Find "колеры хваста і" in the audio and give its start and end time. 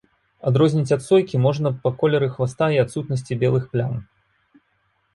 2.05-2.83